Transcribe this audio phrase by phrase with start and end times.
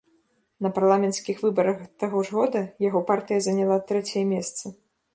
[0.65, 4.79] На парламенцкіх выбарах таго ж года яго партыя заняла трэцяе месца.